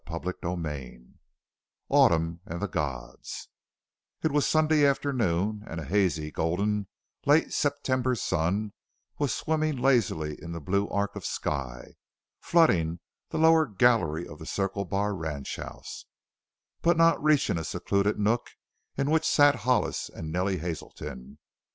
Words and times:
CHAPTER 0.07 0.33
XXVI 0.33 1.13
AUTUMN 1.89 2.39
AND 2.47 2.59
THE 2.59 2.67
GODS 2.67 3.49
It 4.23 4.31
was 4.31 4.47
Sunday 4.47 4.83
afternoon 4.83 5.63
and 5.67 5.79
a 5.79 5.85
hazy, 5.85 6.31
golden, 6.31 6.87
late 7.27 7.53
September 7.53 8.15
sun 8.15 8.73
was 9.19 9.31
swimming 9.31 9.77
lazily 9.77 10.41
in 10.41 10.53
the 10.53 10.59
blue 10.59 10.87
arc 10.89 11.15
of 11.15 11.23
sky, 11.23 11.97
flooding 12.39 12.99
the 13.29 13.37
lower 13.37 13.67
gallery 13.67 14.27
of 14.27 14.39
the 14.39 14.47
Circle 14.47 14.85
Bar 14.85 15.13
ranchhouse, 15.13 16.05
but 16.81 16.97
not 16.97 17.23
reaching 17.23 17.59
a 17.59 17.63
secluded 17.63 18.17
nook 18.17 18.49
in 18.97 19.11
which 19.11 19.23
sat 19.23 19.53
Hollis 19.53 20.09
and 20.09 20.31
Nellie 20.31 20.57
Hazelton. 20.57 21.37